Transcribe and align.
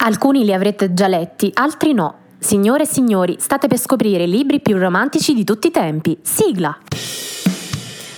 Alcuni 0.00 0.44
li 0.44 0.52
avrete 0.52 0.94
già 0.94 1.08
letti, 1.08 1.50
altri 1.52 1.92
no. 1.92 2.26
Signore 2.38 2.84
e 2.84 2.86
signori, 2.86 3.36
state 3.40 3.66
per 3.66 3.78
scoprire 3.78 4.22
i 4.22 4.30
libri 4.30 4.60
più 4.60 4.78
romantici 4.78 5.34
di 5.34 5.42
tutti 5.42 5.66
i 5.66 5.70
tempi. 5.72 6.16
Sigla! 6.22 6.78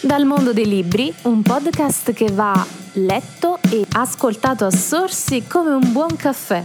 Dal 0.03 0.27
mondo 0.27 0.53
dei 0.53 0.67
libri, 0.67 1.13
un 1.23 1.41
podcast 1.41 2.13
che 2.13 2.31
va 2.31 2.67
letto 2.95 3.59
e 3.71 3.87
ascoltato 3.93 4.67
a 4.67 4.71
sorsi 4.71 5.47
come 5.47 5.71
un 5.71 5.91
buon 5.93 6.17
caffè. 6.17 6.61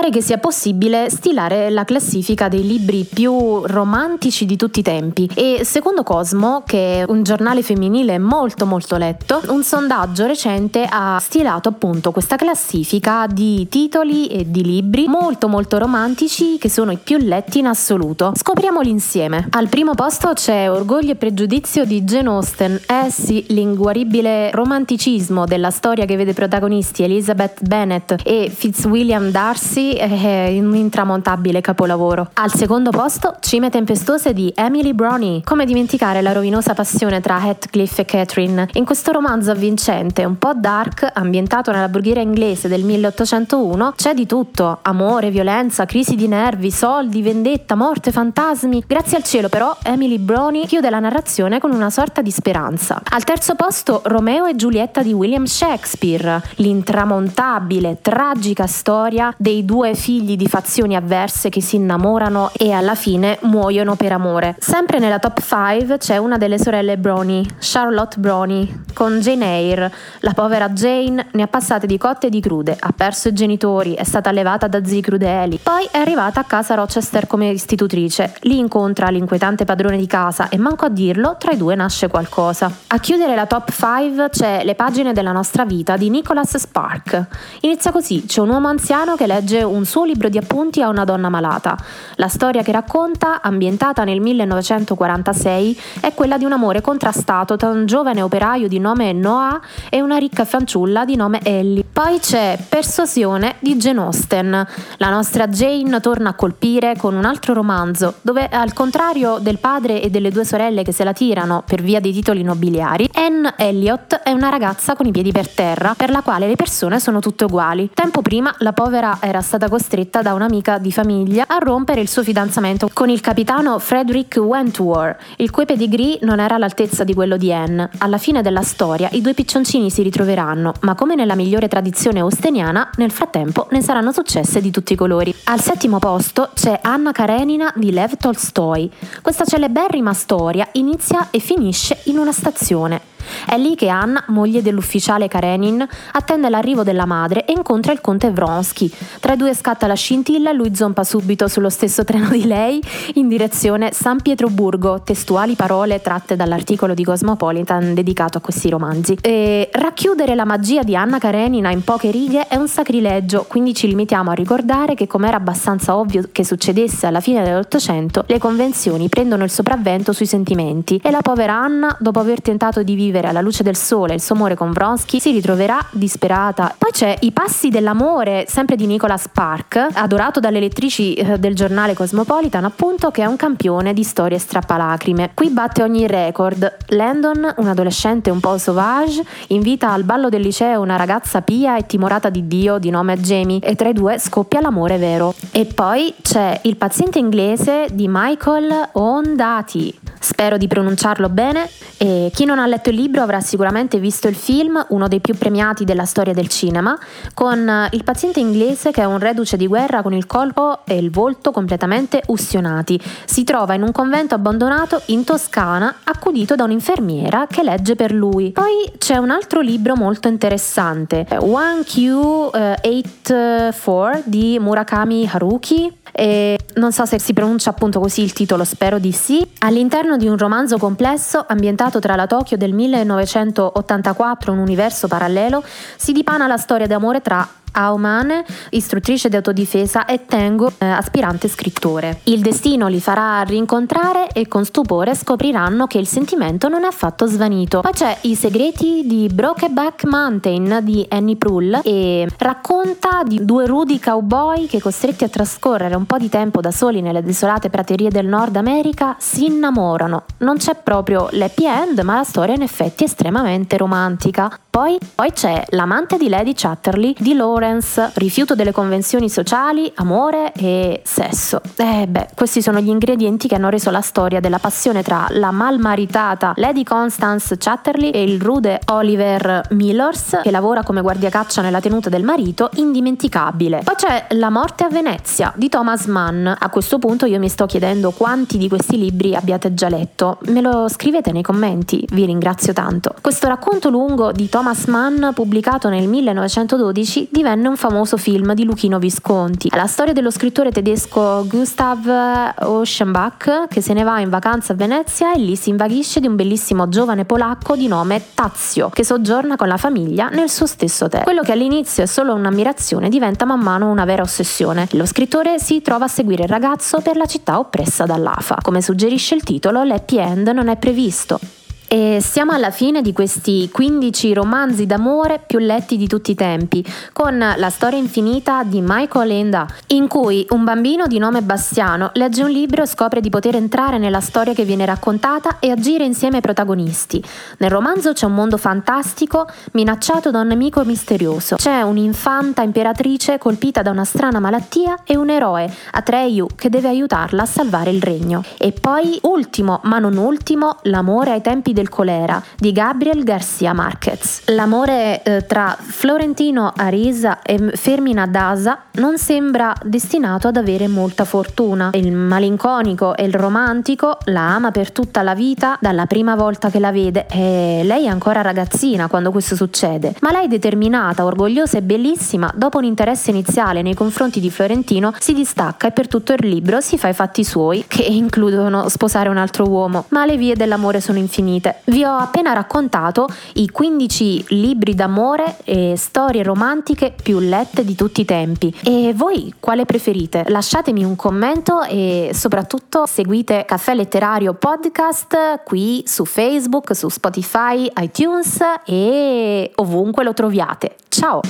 Pare 0.00 0.12
che 0.12 0.22
sia 0.22 0.38
possibile 0.38 1.10
stilare 1.10 1.68
la 1.68 1.84
classifica 1.84 2.48
dei 2.48 2.66
libri 2.66 3.04
più 3.04 3.66
romantici 3.66 4.46
di 4.46 4.56
tutti 4.56 4.78
i 4.78 4.82
tempi 4.82 5.28
e 5.34 5.60
secondo 5.62 6.02
Cosmo, 6.02 6.62
che 6.64 7.00
è 7.00 7.04
un 7.06 7.22
giornale 7.22 7.62
femminile 7.62 8.18
molto 8.18 8.64
molto 8.64 8.96
letto, 8.96 9.42
un 9.48 9.62
sondaggio 9.62 10.24
recente 10.24 10.86
ha 10.88 11.18
stilato 11.20 11.68
appunto 11.68 12.12
questa 12.12 12.36
classifica 12.36 13.26
di 13.30 13.68
titoli 13.68 14.28
e 14.28 14.50
di 14.50 14.64
libri 14.64 15.06
molto 15.06 15.48
molto 15.48 15.76
romantici 15.76 16.56
che 16.56 16.70
sono 16.70 16.92
i 16.92 16.98
più 17.02 17.18
letti 17.18 17.58
in 17.58 17.66
assoluto. 17.66 18.32
Scopriamoli 18.34 18.88
insieme. 18.88 19.48
Al 19.50 19.68
primo 19.68 19.92
posto 19.92 20.32
c'è 20.32 20.70
Orgoglio 20.70 21.12
e 21.12 21.16
pregiudizio 21.16 21.84
di 21.84 22.04
Jane 22.04 22.28
Austen, 22.30 22.80
eh 22.86 23.10
sì, 23.10 23.44
l'inguaribile 23.48 24.50
romanticismo 24.52 25.44
della 25.44 25.70
storia 25.70 26.06
che 26.06 26.16
vede 26.16 26.32
protagonisti 26.32 27.02
Elizabeth 27.02 27.62
Bennet 27.62 28.16
e 28.24 28.50
Fitzwilliam 28.50 29.30
Darcy 29.30 29.88
è 29.94 30.58
un 30.58 30.74
intramontabile 30.74 31.60
capolavoro. 31.60 32.30
Al 32.34 32.52
secondo 32.52 32.90
posto, 32.90 33.36
Cime 33.40 33.70
tempestose 33.70 34.32
di 34.32 34.52
Emily 34.54 34.92
Brownie. 34.92 35.42
Come 35.44 35.64
dimenticare 35.64 36.22
la 36.22 36.32
rovinosa 36.32 36.74
passione 36.74 37.20
tra 37.20 37.40
Heathcliff 37.44 37.98
e 37.98 38.04
Catherine? 38.04 38.68
In 38.74 38.84
questo 38.84 39.12
romanzo 39.12 39.50
avvincente, 39.50 40.24
un 40.24 40.38
po' 40.38 40.52
dark, 40.54 41.10
ambientato 41.12 41.70
nella 41.70 41.88
borgheria 41.88 42.22
inglese 42.22 42.68
del 42.68 42.84
1801, 42.84 43.94
c'è 43.96 44.14
di 44.14 44.26
tutto: 44.26 44.78
amore, 44.82 45.30
violenza, 45.30 45.86
crisi 45.86 46.14
di 46.14 46.28
nervi, 46.28 46.70
soldi, 46.70 47.22
vendetta, 47.22 47.74
morte, 47.74 48.12
fantasmi. 48.12 48.84
Grazie 48.86 49.16
al 49.16 49.24
cielo, 49.24 49.48
però, 49.48 49.76
Emily 49.82 50.18
Brownie 50.18 50.66
chiude 50.66 50.90
la 50.90 51.00
narrazione 51.00 51.58
con 51.58 51.72
una 51.72 51.90
sorta 51.90 52.22
di 52.22 52.30
speranza. 52.30 53.00
Al 53.10 53.24
terzo 53.24 53.54
posto, 53.54 54.02
Romeo 54.04 54.46
e 54.46 54.56
Giulietta 54.56 55.02
di 55.02 55.12
William 55.12 55.44
Shakespeare, 55.44 56.42
l'intramontabile, 56.56 57.98
tragica 58.02 58.66
storia 58.66 59.34
dei 59.36 59.64
due 59.64 59.79
due 59.80 59.94
figli 59.94 60.36
di 60.36 60.46
fazioni 60.46 60.94
avverse 60.94 61.48
che 61.48 61.62
si 61.62 61.76
innamorano 61.76 62.50
e 62.52 62.70
alla 62.72 62.94
fine 62.94 63.38
muoiono 63.44 63.96
per 63.96 64.12
amore. 64.12 64.54
Sempre 64.58 64.98
nella 64.98 65.18
top 65.18 65.40
5 65.40 65.96
c'è 65.96 66.18
una 66.18 66.36
delle 66.36 66.58
sorelle 66.58 66.98
Brony, 66.98 67.46
Charlotte 67.58 68.18
Brony, 68.18 68.82
con 68.92 69.20
Jane 69.20 69.46
Eyre. 69.46 69.90
La 70.18 70.34
povera 70.34 70.68
Jane 70.68 71.28
ne 71.32 71.42
ha 71.42 71.46
passate 71.46 71.86
di 71.86 71.96
cotte 71.96 72.26
e 72.26 72.30
di 72.30 72.40
crude, 72.40 72.76
ha 72.78 72.92
perso 72.94 73.28
i 73.28 73.32
genitori, 73.32 73.94
è 73.94 74.04
stata 74.04 74.28
allevata 74.28 74.66
da 74.68 74.84
zii 74.84 75.00
crudeli, 75.00 75.58
poi 75.62 75.88
è 75.90 75.96
arrivata 75.96 76.40
a 76.40 76.44
casa 76.44 76.74
Rochester 76.74 77.26
come 77.26 77.48
istitutrice. 77.48 78.34
Lì 78.40 78.58
incontra 78.58 79.08
l'inquietante 79.08 79.64
padrone 79.64 79.96
di 79.96 80.06
casa 80.06 80.50
e 80.50 80.58
manco 80.58 80.84
a 80.84 80.90
dirlo, 80.90 81.36
tra 81.38 81.52
i 81.52 81.56
due 81.56 81.74
nasce 81.74 82.08
qualcosa. 82.08 82.70
A 82.88 82.98
chiudere 82.98 83.34
la 83.34 83.46
top 83.46 83.70
5 83.70 84.28
c'è 84.28 84.62
Le 84.62 84.74
pagine 84.74 85.14
della 85.14 85.32
nostra 85.32 85.64
vita 85.64 85.96
di 85.96 86.10
Nicholas 86.10 86.54
Spark. 86.58 87.26
Inizia 87.60 87.92
così, 87.92 88.26
c'è 88.26 88.42
un 88.42 88.50
uomo 88.50 88.68
anziano 88.68 89.16
che 89.16 89.26
legge 89.26 89.68
un 89.70 89.84
suo 89.84 90.04
libro 90.04 90.28
di 90.28 90.38
appunti 90.38 90.82
a 90.82 90.88
una 90.88 91.04
donna 91.04 91.28
malata. 91.28 91.76
La 92.16 92.28
storia 92.28 92.62
che 92.62 92.72
racconta, 92.72 93.40
ambientata 93.42 94.04
nel 94.04 94.20
1946, 94.20 95.80
è 96.00 96.14
quella 96.14 96.38
di 96.38 96.44
un 96.44 96.52
amore 96.52 96.80
contrastato 96.80 97.56
tra 97.56 97.68
un 97.68 97.86
giovane 97.86 98.22
operaio 98.22 98.68
di 98.68 98.78
nome 98.78 99.12
Noah 99.12 99.60
e 99.88 100.00
una 100.00 100.16
ricca 100.16 100.44
fanciulla 100.44 101.04
di 101.04 101.16
nome 101.16 101.40
Ellie. 101.42 101.84
Poi 101.90 102.18
c'è 102.18 102.58
Persuasione 102.68 103.56
di 103.60 103.76
Jane 103.76 104.00
Austen. 104.00 104.66
La 104.96 105.10
nostra 105.10 105.46
Jane 105.46 106.00
torna 106.00 106.30
a 106.30 106.34
colpire 106.34 106.96
con 106.96 107.14
un 107.14 107.24
altro 107.24 107.54
romanzo, 107.54 108.14
dove 108.22 108.48
al 108.48 108.72
contrario 108.72 109.38
del 109.38 109.58
padre 109.58 110.02
e 110.02 110.10
delle 110.10 110.30
due 110.30 110.44
sorelle 110.44 110.82
che 110.82 110.92
se 110.92 111.04
la 111.04 111.12
tirano 111.12 111.62
per 111.66 111.82
via 111.82 112.00
dei 112.00 112.12
titoli 112.12 112.42
nobiliari, 112.42 113.08
Anne 113.14 113.54
Elliot 113.56 114.20
è 114.22 114.32
una 114.32 114.48
ragazza 114.48 114.94
con 114.94 115.06
i 115.06 115.10
piedi 115.10 115.32
per 115.32 115.48
terra, 115.48 115.94
per 115.96 116.10
la 116.10 116.22
quale 116.22 116.46
le 116.46 116.56
persone 116.56 117.00
sono 117.00 117.20
tutte 117.20 117.44
uguali. 117.44 117.90
Tempo 117.92 118.22
prima 118.22 118.54
la 118.58 118.72
povera 118.72 119.18
era 119.20 119.40
stata 119.40 119.59
costretta 119.68 120.22
da 120.22 120.34
un'amica 120.34 120.78
di 120.78 120.92
famiglia 120.92 121.44
a 121.46 121.58
rompere 121.58 122.00
il 122.00 122.08
suo 122.08 122.22
fidanzamento 122.22 122.88
con 122.92 123.08
il 123.08 123.20
capitano 123.20 123.78
Frederick 123.78 124.36
Wentworth, 124.36 125.20
il 125.36 125.50
cui 125.50 125.64
pedigree 125.64 126.18
non 126.22 126.40
era 126.40 126.54
all'altezza 126.54 127.04
di 127.04 127.14
quello 127.14 127.36
di 127.36 127.52
Anne. 127.52 127.90
Alla 127.98 128.18
fine 128.18 128.42
della 128.42 128.62
storia 128.62 129.08
i 129.12 129.20
due 129.20 129.34
piccioncini 129.34 129.90
si 129.90 130.02
ritroveranno, 130.02 130.74
ma 130.80 130.94
come 130.94 131.14
nella 131.14 131.34
migliore 131.34 131.68
tradizione 131.68 132.20
austeniana, 132.20 132.90
nel 132.96 133.10
frattempo 133.10 133.68
ne 133.70 133.82
saranno 133.82 134.12
successe 134.12 134.60
di 134.60 134.70
tutti 134.70 134.92
i 134.92 134.96
colori. 134.96 135.34
Al 135.44 135.60
settimo 135.60 135.98
posto 135.98 136.50
c'è 136.54 136.78
Anna 136.82 137.12
Karenina 137.12 137.72
di 137.76 137.92
Lev 137.92 138.16
Tolstoi. 138.16 138.90
Questa 139.22 139.44
celeberrima 139.44 140.12
storia 140.12 140.68
inizia 140.72 141.28
e 141.30 141.38
finisce 141.38 142.00
in 142.04 142.18
una 142.18 142.32
stazione. 142.32 143.18
È 143.46 143.56
lì 143.56 143.74
che 143.74 143.88
Anna, 143.88 144.24
moglie 144.28 144.62
dell'ufficiale 144.62 145.28
Karenin, 145.28 145.86
attende 146.12 146.48
l'arrivo 146.48 146.82
della 146.82 147.06
madre 147.06 147.44
e 147.44 147.52
incontra 147.52 147.92
il 147.92 148.00
conte 148.00 148.30
Vronsky. 148.30 148.90
Tra 149.20 149.34
i 149.34 149.36
due 149.36 149.54
scatta 149.54 149.86
la 149.86 149.94
scintilla 149.94 150.52
lui 150.52 150.74
zompa 150.74 151.04
subito 151.04 151.48
sullo 151.48 151.70
stesso 151.70 152.04
treno 152.04 152.28
di 152.30 152.46
lei 152.46 152.82
in 153.14 153.28
direzione 153.28 153.90
San 153.92 154.20
Pietroburgo, 154.20 155.02
testuali 155.02 155.54
parole 155.54 156.00
tratte 156.00 156.36
dall'articolo 156.36 156.94
di 156.94 157.04
Cosmopolitan 157.04 157.94
dedicato 157.94 158.38
a 158.38 158.40
questi 158.40 158.68
romanzi. 158.68 159.18
E 159.20 159.68
racchiudere 159.72 160.34
la 160.34 160.44
magia 160.44 160.82
di 160.82 160.96
Anna 160.96 161.18
Karenina 161.18 161.70
in 161.70 161.82
poche 161.84 162.10
righe 162.10 162.46
è 162.48 162.56
un 162.56 162.68
sacrilegio, 162.68 163.44
quindi 163.48 163.74
ci 163.74 163.86
limitiamo 163.86 164.30
a 164.30 164.34
ricordare 164.34 164.94
che 164.94 165.06
come 165.06 165.28
era 165.28 165.36
abbastanza 165.36 165.96
ovvio 165.96 166.28
che 166.32 166.44
succedesse 166.44 167.06
alla 167.06 167.20
fine 167.20 167.42
dell'Ottocento, 167.42 168.24
le 168.26 168.38
convenzioni 168.38 169.08
prendono 169.08 169.44
il 169.44 169.50
sopravvento 169.50 170.12
sui 170.12 170.26
sentimenti 170.26 171.00
e 171.02 171.10
la 171.10 171.20
povera 171.20 171.54
Anna, 171.54 171.96
dopo 171.98 172.20
aver 172.20 172.40
tentato 172.40 172.82
di 172.82 172.94
vivere 172.94 173.19
alla 173.28 173.40
luce 173.40 173.62
del 173.62 173.76
sole 173.76 174.14
il 174.14 174.20
suo 174.20 174.34
amore 174.34 174.54
con 174.54 174.72
Vronsky, 174.72 175.20
si 175.20 175.30
ritroverà 175.30 175.78
disperata. 175.90 176.74
Poi 176.76 176.90
c'è 176.90 177.16
I 177.20 177.32
passi 177.32 177.68
dell'amore, 177.68 178.44
sempre 178.48 178.76
di 178.76 178.86
Nicholas 178.86 179.28
Park, 179.32 179.88
adorato 179.92 180.40
dalle 180.40 180.60
lettrici 180.60 181.14
eh, 181.14 181.38
del 181.38 181.54
giornale 181.54 181.94
Cosmopolitan, 181.94 182.64
appunto, 182.64 183.10
che 183.10 183.22
è 183.22 183.26
un 183.26 183.36
campione 183.36 183.92
di 183.92 184.02
storie 184.02 184.38
strappalacrime. 184.38 185.30
Qui 185.34 185.50
batte 185.50 185.82
ogni 185.82 186.06
record. 186.06 186.76
Landon, 186.88 187.54
un 187.56 187.68
adolescente 187.68 188.30
un 188.30 188.40
po' 188.40 188.58
sauvage, 188.58 189.22
invita 189.48 189.90
al 189.90 190.04
ballo 190.04 190.28
del 190.28 190.40
liceo 190.40 190.80
una 190.80 190.96
ragazza 190.96 191.42
pia 191.42 191.76
e 191.76 191.86
timorata 191.86 192.30
di 192.30 192.46
Dio 192.46 192.78
di 192.78 192.90
nome 192.90 193.18
Jamie 193.18 193.60
e 193.60 193.74
tra 193.74 193.88
i 193.88 193.92
due 193.92 194.18
scoppia 194.18 194.60
l'amore 194.60 194.98
vero. 194.98 195.34
E 195.50 195.66
poi 195.66 196.14
c'è 196.22 196.60
Il 196.62 196.76
paziente 196.76 197.18
inglese 197.18 197.86
di 197.92 198.06
Michael 198.08 198.90
Ondati. 198.92 200.09
Spero 200.22 200.58
di 200.58 200.66
pronunciarlo 200.66 201.30
bene 201.30 201.66
e 201.96 202.30
chi 202.34 202.44
non 202.44 202.58
ha 202.58 202.66
letto 202.66 202.90
il 202.90 202.96
libro 202.96 203.22
avrà 203.22 203.40
sicuramente 203.40 203.98
visto 203.98 204.28
il 204.28 204.34
film, 204.34 204.84
uno 204.90 205.08
dei 205.08 205.20
più 205.20 205.34
premiati 205.34 205.84
della 205.84 206.04
storia 206.04 206.34
del 206.34 206.48
cinema, 206.48 206.98
con 207.32 207.66
eh, 207.66 207.88
il 207.92 208.04
paziente 208.04 208.38
inglese 208.38 208.90
che 208.90 209.00
è 209.00 209.06
un 209.06 209.18
reduce 209.18 209.56
di 209.56 209.66
guerra 209.66 210.02
con 210.02 210.12
il 210.12 210.26
colpo 210.26 210.80
e 210.84 210.98
il 210.98 211.10
volto 211.10 211.52
completamente 211.52 212.22
ustionati. 212.26 213.00
Si 213.24 213.44
trova 213.44 213.72
in 213.72 213.82
un 213.82 213.92
convento 213.92 214.34
abbandonato 214.34 215.00
in 215.06 215.24
Toscana, 215.24 216.00
accudito 216.04 216.54
da 216.54 216.64
un'infermiera 216.64 217.46
che 217.48 217.62
legge 217.62 217.96
per 217.96 218.12
lui. 218.12 218.50
Poi 218.50 218.92
c'è 218.98 219.16
un 219.16 219.30
altro 219.30 219.60
libro 219.60 219.96
molto 219.96 220.28
interessante, 220.28 221.26
1Q84 221.30 224.16
eh, 224.16 224.22
di 224.26 224.58
Murakami 224.58 225.30
Haruki, 225.32 225.90
e 226.12 226.58
non 226.74 226.92
so 226.92 227.06
se 227.06 227.18
si 227.18 227.32
pronuncia 227.32 227.70
appunto 227.70 228.00
così 228.00 228.22
il 228.22 228.32
titolo, 228.32 228.64
spero 228.64 228.98
di 228.98 229.12
sì, 229.12 229.46
all'interno 229.60 230.09
di 230.16 230.28
un 230.28 230.36
romanzo 230.36 230.78
complesso 230.78 231.44
ambientato 231.46 231.98
tra 231.98 232.14
la 232.14 232.26
Tokyo 232.26 232.56
del 232.56 232.72
1984 232.72 234.50
e 234.50 234.54
un 234.54 234.60
universo 234.60 235.08
parallelo, 235.08 235.62
si 235.96 236.12
dipana 236.12 236.46
la 236.46 236.56
storia 236.56 236.86
d'amore 236.86 237.20
tra 237.20 237.46
Auman, 237.72 238.42
istruttrice 238.70 239.28
di 239.28 239.36
autodifesa, 239.36 240.04
e 240.04 240.24
Tengo, 240.26 240.72
eh, 240.78 240.86
aspirante 240.86 241.48
scrittore. 241.48 242.20
Il 242.24 242.40
destino 242.40 242.88
li 242.88 243.00
farà 243.00 243.42
rincontrare 243.42 244.28
e 244.32 244.48
con 244.48 244.64
stupore 244.64 245.14
scopriranno 245.14 245.86
che 245.86 245.98
il 245.98 246.06
sentimento 246.06 246.68
non 246.68 246.84
è 246.84 246.86
affatto 246.86 247.26
svanito. 247.26 247.80
Poi 247.80 247.92
c'è 247.92 248.16
I 248.22 248.34
segreti 248.34 249.02
di 249.06 249.28
Brokeback 249.32 250.04
Mountain 250.04 250.80
di 250.82 251.04
Annie 251.08 251.36
Prull 251.36 251.80
e 251.82 252.28
racconta 252.38 253.22
di 253.24 253.44
due 253.44 253.66
rudi 253.66 253.98
cowboy 253.98 254.66
che 254.66 254.80
costretti 254.80 255.24
a 255.24 255.28
trascorrere 255.28 255.94
un 255.94 256.06
po' 256.06 256.18
di 256.18 256.28
tempo 256.28 256.60
da 256.60 256.70
soli 256.70 257.00
nelle 257.00 257.22
desolate 257.22 257.70
praterie 257.70 258.10
del 258.10 258.26
Nord 258.26 258.56
America 258.56 259.16
si 259.18 259.46
innamorano. 259.46 260.24
Non 260.38 260.56
c'è 260.56 260.74
proprio 260.74 261.28
l'happy 261.32 261.66
end, 261.66 262.00
ma 262.00 262.16
la 262.16 262.24
storia 262.24 262.54
in 262.54 262.62
effetti 262.62 263.04
è 263.04 263.06
estremamente 263.06 263.76
romantica. 263.76 264.50
Poi, 264.70 264.98
poi 265.14 265.32
c'è 265.32 265.64
L'amante 265.70 266.16
di 266.16 266.28
Lady 266.28 266.52
Chatterley 266.54 267.14
di 267.18 267.34
Laura 267.34 267.59
Lawrence, 267.60 268.12
rifiuto 268.14 268.54
delle 268.54 268.72
convenzioni 268.72 269.28
sociali, 269.28 269.92
amore 269.96 270.52
e 270.54 271.02
sesso. 271.04 271.60
Eh 271.76 272.06
beh, 272.08 272.28
questi 272.34 272.62
sono 272.62 272.80
gli 272.80 272.88
ingredienti 272.88 273.48
che 273.48 273.54
hanno 273.54 273.68
reso 273.68 273.90
la 273.90 274.00
storia 274.00 274.40
della 274.40 274.58
passione 274.58 275.02
tra 275.02 275.26
la 275.28 275.50
malmaritata 275.50 276.54
Lady 276.56 276.84
Constance 276.84 277.58
Chatterley 277.58 278.10
e 278.10 278.22
il 278.22 278.40
rude 278.40 278.80
Oliver 278.86 279.66
Millers, 279.72 280.40
che 280.42 280.50
lavora 280.50 280.82
come 280.82 281.02
guardiacaccia 281.02 281.60
nella 281.60 281.80
tenuta 281.80 282.08
del 282.08 282.24
marito, 282.24 282.70
indimenticabile. 282.74 283.82
Poi 283.84 283.94
c'è 283.94 284.26
La 284.30 284.48
morte 284.48 284.84
a 284.84 284.88
Venezia 284.88 285.52
di 285.54 285.68
Thomas 285.68 286.06
Mann. 286.06 286.46
A 286.46 286.68
questo 286.70 286.98
punto 286.98 287.26
io 287.26 287.38
mi 287.38 287.50
sto 287.50 287.66
chiedendo 287.66 288.10
quanti 288.10 288.56
di 288.56 288.68
questi 288.68 288.96
libri 288.96 289.36
abbiate 289.36 289.74
già 289.74 289.90
letto. 289.90 290.38
Me 290.46 290.62
lo 290.62 290.88
scrivete 290.88 291.30
nei 291.30 291.42
commenti, 291.42 292.06
vi 292.12 292.24
ringrazio 292.24 292.72
tanto. 292.72 293.14
Questo 293.20 293.48
racconto 293.48 293.90
lungo 293.90 294.32
di 294.32 294.48
Thomas 294.48 294.86
Mann, 294.86 295.28
pubblicato 295.34 295.90
nel 295.90 296.08
1912, 296.08 297.28
divenne 297.50 297.68
un 297.68 297.76
famoso 297.76 298.16
film 298.16 298.54
di 298.54 298.64
Luchino 298.64 299.00
Visconti. 299.00 299.70
La 299.72 299.86
storia 299.86 300.12
dello 300.12 300.30
scrittore 300.30 300.70
tedesco 300.70 301.44
Gustav 301.48 302.54
Oschenbach 302.60 303.66
che 303.68 303.80
se 303.80 303.92
ne 303.92 304.04
va 304.04 304.20
in 304.20 304.28
vacanza 304.28 304.72
a 304.72 304.76
Venezia 304.76 305.32
e 305.32 305.38
lì 305.38 305.56
si 305.56 305.70
invaghisce 305.70 306.20
di 306.20 306.28
un 306.28 306.36
bellissimo 306.36 306.88
giovane 306.88 307.24
polacco 307.24 307.74
di 307.74 307.88
nome 307.88 308.22
Tazio, 308.34 308.88
che 308.90 309.04
soggiorna 309.04 309.56
con 309.56 309.66
la 309.66 309.78
famiglia 309.78 310.28
nel 310.28 310.48
suo 310.48 310.66
stesso 310.66 311.06
hotel. 311.06 311.24
Quello 311.24 311.42
che 311.42 311.50
all'inizio 311.50 312.04
è 312.04 312.06
solo 312.06 312.34
un'ammirazione 312.34 313.08
diventa 313.08 313.44
man 313.44 313.60
mano 313.60 313.90
una 313.90 314.04
vera 314.04 314.22
ossessione. 314.22 314.86
Lo 314.92 315.06
scrittore 315.06 315.58
si 315.58 315.82
trova 315.82 316.04
a 316.04 316.08
seguire 316.08 316.44
il 316.44 316.48
ragazzo 316.48 317.00
per 317.00 317.16
la 317.16 317.26
città 317.26 317.58
oppressa 317.58 318.04
dall'AFA. 318.04 318.58
Come 318.62 318.80
suggerisce 318.80 319.34
il 319.34 319.42
titolo, 319.42 319.82
l'happy 319.82 320.18
end 320.18 320.48
non 320.48 320.68
è 320.68 320.76
previsto. 320.76 321.59
E 321.92 322.20
siamo 322.20 322.52
alla 322.52 322.70
fine 322.70 323.02
di 323.02 323.12
questi 323.12 323.68
15 323.68 324.32
romanzi 324.32 324.86
d'amore 324.86 325.42
più 325.44 325.58
letti 325.58 325.96
di 325.96 326.06
tutti 326.06 326.30
i 326.30 326.36
tempi, 326.36 326.84
con 327.12 327.36
la 327.36 327.68
storia 327.68 327.98
infinita 327.98 328.62
di 328.62 328.80
Michael 328.80 329.32
Enda, 329.32 329.66
in 329.92 330.06
cui 330.06 330.46
un 330.50 330.62
bambino 330.62 331.06
di 331.06 331.18
nome 331.18 331.42
Bastiano 331.42 332.10
legge 332.14 332.44
un 332.44 332.50
libro 332.50 332.82
e 332.82 332.86
scopre 332.86 333.20
di 333.20 333.28
poter 333.28 333.56
entrare 333.56 333.98
nella 333.98 334.20
storia 334.20 334.52
che 334.52 334.64
viene 334.64 334.84
raccontata 334.84 335.58
e 335.58 335.70
agire 335.70 336.04
insieme 336.04 336.36
ai 336.36 336.42
protagonisti. 336.42 337.22
Nel 337.58 337.70
romanzo 337.70 338.12
c'è 338.12 338.26
un 338.26 338.34
mondo 338.34 338.56
fantastico 338.56 339.48
minacciato 339.72 340.30
da 340.30 340.40
un 340.40 340.46
nemico 340.46 340.84
misterioso. 340.84 341.56
C'è 341.56 341.82
un'infanta 341.82 342.62
imperatrice 342.62 343.38
colpita 343.38 343.82
da 343.82 343.90
una 343.90 344.04
strana 344.04 344.38
malattia 344.38 345.00
e 345.04 345.16
un 345.16 345.28
eroe, 345.28 345.72
Atreyu, 345.92 346.46
che 346.54 346.68
deve 346.68 346.88
aiutarla 346.88 347.42
a 347.42 347.46
salvare 347.46 347.90
il 347.90 348.00
regno. 348.00 348.44
E 348.58 348.72
poi, 348.72 349.18
ultimo 349.22 349.80
ma 349.84 349.98
non 349.98 350.16
ultimo, 350.16 350.78
l'amore 350.82 351.32
ai 351.32 351.40
tempi 351.40 351.72
del 351.72 351.88
colera 351.88 352.40
di 352.56 352.70
Gabriel 352.70 353.24
Garcia 353.24 353.72
Marquez. 353.72 354.42
L'amore 354.46 355.22
eh, 355.24 355.46
tra 355.46 355.76
Florentino 355.80 356.72
Arisa 356.76 357.42
e 357.42 357.72
Fermina 357.74 358.26
Dasa 358.26 358.82
non 358.92 359.18
sembra 359.18 359.74
destinato 359.84 360.48
ad 360.48 360.56
avere 360.56 360.88
molta 360.88 361.24
fortuna. 361.24 361.90
Il 361.92 362.12
malinconico 362.12 363.16
e 363.16 363.24
il 363.24 363.34
romantico 363.34 364.18
la 364.24 364.54
ama 364.54 364.70
per 364.70 364.92
tutta 364.92 365.22
la 365.22 365.34
vita 365.34 365.76
dalla 365.80 366.06
prima 366.06 366.34
volta 366.34 366.70
che 366.70 366.78
la 366.78 366.92
vede. 366.92 367.26
E 367.30 367.82
lei 367.84 368.04
è 368.04 368.08
ancora 368.08 368.40
ragazzina 368.42 369.08
quando 369.08 369.30
questo 369.30 369.54
succede, 369.56 370.14
ma 370.20 370.30
lei 370.30 370.48
determinata, 370.48 371.24
orgogliosa 371.24 371.78
e 371.78 371.82
bellissima, 371.82 372.52
dopo 372.54 372.78
un 372.78 372.84
interesse 372.84 373.30
iniziale 373.30 373.82
nei 373.82 373.94
confronti 373.94 374.40
di 374.40 374.50
Florentino, 374.50 375.12
si 375.18 375.32
distacca 375.32 375.88
e 375.88 375.92
per 375.92 376.08
tutto 376.08 376.32
il 376.32 376.46
libro 376.46 376.80
si 376.80 376.98
fa 376.98 377.08
i 377.08 377.14
fatti 377.14 377.44
suoi, 377.44 377.84
che 377.86 378.02
includono 378.02 378.88
sposare 378.88 379.28
un 379.28 379.36
altro 379.36 379.68
uomo, 379.68 380.06
ma 380.08 380.26
le 380.26 380.36
vie 380.36 380.54
dell'amore 380.54 381.00
sono 381.00 381.18
infinite. 381.18 381.80
Vi 381.84 382.04
ho 382.04 382.16
appena 382.16 382.52
raccontato 382.52 383.28
i 383.54 383.68
15 383.68 384.46
libri 384.48 384.94
d'amore 384.94 385.56
e 385.64 385.94
storie 385.96 386.42
romantiche 386.42 387.14
più 387.22 387.38
lette 387.38 387.84
di 387.84 387.94
tutti 387.94 388.22
i 388.22 388.24
tempi. 388.24 388.74
E 388.82 389.12
voi 389.14 389.52
quale 389.70 389.86
preferite? 389.86 390.42
Lasciatemi 390.48 391.04
un 391.04 391.14
commento 391.14 391.82
e 391.82 392.32
soprattutto 392.34 393.06
seguite 393.06 393.64
Caffè 393.64 393.94
Letterario 393.94 394.52
Podcast 394.54 395.62
qui 395.62 396.02
su 396.06 396.24
Facebook, 396.24 396.96
su 396.96 397.08
Spotify, 397.08 397.88
iTunes 398.00 398.58
e 398.84 399.70
ovunque 399.76 400.24
lo 400.24 400.34
troviate. 400.34 400.96
Ciao! 401.08 401.40